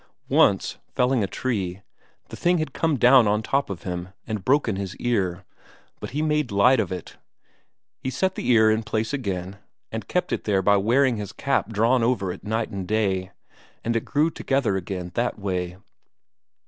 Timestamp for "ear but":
4.95-6.09